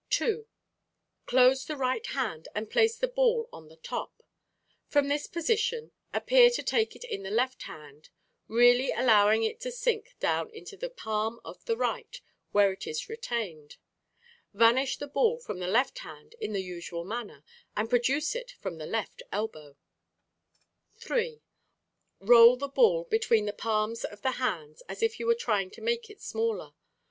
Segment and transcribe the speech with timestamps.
[0.19, 0.43] Revolving Ball.
[0.43, 0.47] 2.
[1.27, 4.93] Close the right hand and place the ball on the top (as in Fig.
[4.93, 4.93] 17).
[5.03, 8.09] From this position appear to take it in the left hand,
[8.47, 12.19] really allowing it to sink down into the palm of the right,
[12.51, 13.77] where it is retained.
[14.55, 17.43] Vanish the ball from the left hand in the usual manner
[17.77, 19.77] and produce it from the left elbow.
[20.95, 21.03] Fig.
[21.03, 21.09] 17.
[21.09, 22.25] Ball in Position on Right Hand.
[22.25, 22.27] 3.
[22.27, 25.81] Roll the ball between the palms of the hands as if you were trying to
[25.81, 26.71] make it smaller.